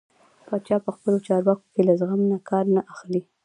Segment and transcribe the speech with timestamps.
[0.47, 3.21] پاچا په خپلو چارو کې له زغم نه کار نه اخلي.